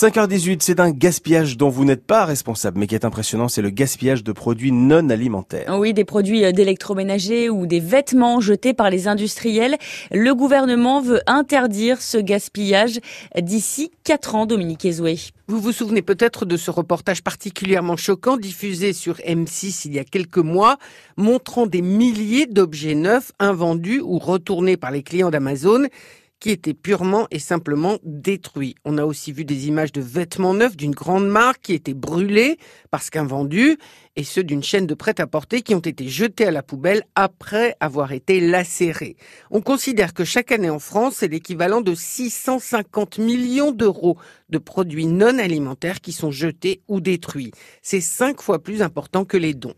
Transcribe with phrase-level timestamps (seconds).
[0.00, 3.70] 5h18, c'est un gaspillage dont vous n'êtes pas responsable, mais qui est impressionnant, c'est le
[3.70, 5.76] gaspillage de produits non alimentaires.
[5.76, 9.76] Oui, des produits euh, d'électroménager ou des vêtements jetés par les industriels.
[10.12, 13.00] Le gouvernement veut interdire ce gaspillage
[13.42, 15.18] d'ici 4 ans, Dominique Ezoué.
[15.48, 20.04] Vous vous souvenez peut-être de ce reportage particulièrement choquant diffusé sur M6 il y a
[20.04, 20.76] quelques mois,
[21.16, 25.88] montrant des milliers d'objets neufs invendus ou retournés par les clients d'Amazon
[26.40, 28.74] qui étaient purement et simplement détruits.
[28.84, 32.58] On a aussi vu des images de vêtements neufs d'une grande marque qui étaient brûlés
[32.90, 33.78] parce qu'invendus
[34.16, 38.12] et ceux d'une chaîne de prêt-à-porter qui ont été jetés à la poubelle après avoir
[38.12, 39.16] été lacérés.
[39.50, 44.16] On considère que chaque année en France, c'est l'équivalent de 650 millions d'euros
[44.48, 47.52] de produits non alimentaires qui sont jetés ou détruits.
[47.82, 49.74] C'est cinq fois plus important que les dons.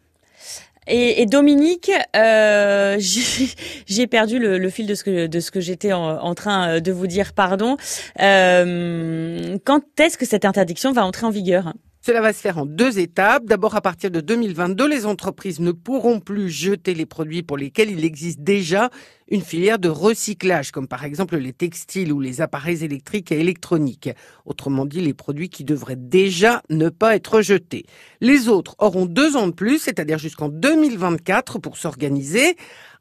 [0.87, 2.97] Et, Dominique, euh,
[3.87, 7.33] j'ai perdu le, fil de ce que j'étais en, train euh, de vous dire.
[7.33, 7.77] Pardon.
[8.21, 11.73] Euh, quand est-ce que cette interdiction va entrer en vigueur?
[12.03, 13.45] Cela va se faire en deux étapes.
[13.45, 17.91] D'abord, à partir de 2022, les entreprises ne pourront plus jeter les produits pour lesquels
[17.91, 18.89] il existe déjà
[19.31, 24.11] une filière de recyclage, comme par exemple les textiles ou les appareils électriques et électroniques.
[24.45, 27.87] Autrement dit, les produits qui devraient déjà ne pas être jetés.
[28.21, 32.57] Les autres auront deux ans de plus, c'est-à-dire jusqu'en 2024 pour s'organiser.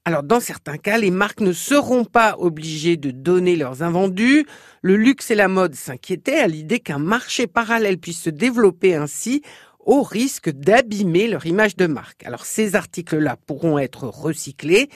[0.06, 4.46] Alors dans certains cas, les marques ne seront pas obligées de donner leurs invendus.
[4.82, 9.42] Le luxe et la mode s'inquiétaient à l'idée qu'un marché parallèle puisse se développer ainsi
[9.80, 12.24] au risque d'abîmer leur image de marque.
[12.24, 14.90] Alors ces articles-là pourront être recyclés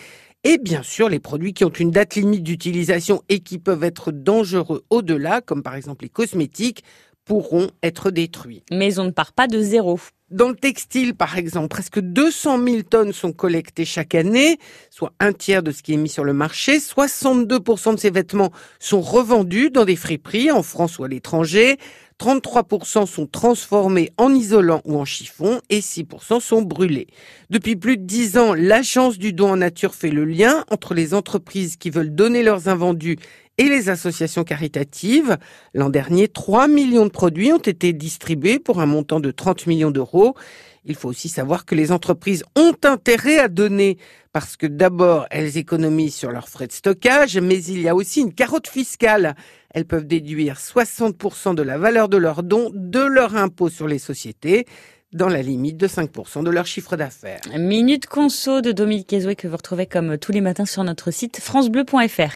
[0.44, 4.12] et bien sûr les produits qui ont une date limite d'utilisation et qui peuvent être
[4.12, 6.84] dangereux au-delà, comme par exemple les cosmétiques,
[7.26, 8.64] pourront être détruits.
[8.72, 10.00] Mais on ne part pas de zéro.
[10.30, 14.58] Dans le textile, par exemple, presque 200 000 tonnes sont collectées chaque année,
[14.90, 16.80] soit un tiers de ce qui est mis sur le marché.
[16.80, 21.78] 62% de ces vêtements sont revendus dans des friperies en France ou à l'étranger.
[22.24, 27.08] 33% sont transformés en isolant ou en chiffon et 6% sont brûlés.
[27.50, 31.14] Depuis plus de 10 ans, l'Agence du don en nature fait le lien entre les
[31.14, 33.18] entreprises qui veulent donner leurs invendus
[33.58, 35.38] et les associations caritatives.
[35.74, 39.92] L'an dernier, 3 millions de produits ont été distribués pour un montant de 30 millions
[39.92, 40.34] d'euros.
[40.86, 43.98] Il faut aussi savoir que les entreprises ont intérêt à donner
[44.34, 48.22] parce que d'abord, elles économisent sur leurs frais de stockage, mais il y a aussi
[48.22, 49.36] une carotte fiscale.
[49.70, 54.00] Elles peuvent déduire 60% de la valeur de leurs dons de leur impôt sur les
[54.00, 54.66] sociétés
[55.14, 57.42] dans la limite de 5% de leur chiffre d'affaires.
[57.58, 61.40] Minute conso de Dominique Kézoué que vous retrouvez comme tous les matins sur notre site
[61.40, 62.32] francebleu.fr.